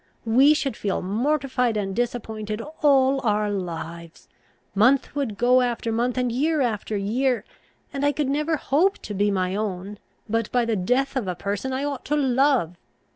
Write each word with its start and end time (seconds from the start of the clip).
We 0.25 0.55
should 0.55 0.75
feel 0.75 1.03
mortified 1.03 1.77
and 1.77 1.95
disappointed 1.95 2.59
all 2.81 3.21
our 3.23 3.51
lives. 3.51 4.27
Month 4.73 5.15
would 5.15 5.37
go 5.37 5.61
after 5.61 5.91
month, 5.91 6.17
and 6.17 6.31
year 6.31 6.59
after 6.61 6.97
year, 6.97 7.45
and 7.93 8.03
I 8.03 8.11
could 8.11 8.27
never 8.27 8.55
hope 8.57 8.97
to 9.03 9.13
be 9.13 9.29
my 9.29 9.55
own, 9.55 9.99
but 10.27 10.51
by 10.51 10.65
the 10.65 10.75
death 10.75 11.15
of 11.15 11.27
a 11.27 11.35
person 11.35 11.71
I 11.71 11.83
ought 11.83 12.03
to 12.05 12.15
love. 12.15 12.79